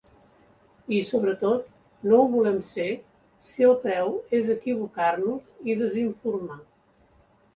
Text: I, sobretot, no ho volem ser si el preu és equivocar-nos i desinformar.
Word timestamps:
I, 0.99 1.01
sobretot, 1.09 1.67
no 2.11 2.21
ho 2.21 2.29
volem 2.35 2.57
ser 2.69 2.87
si 3.49 3.67
el 3.67 3.77
preu 3.83 4.09
és 4.39 4.49
equivocar-nos 4.55 5.45
i 5.73 5.79
desinformar. 5.83 6.59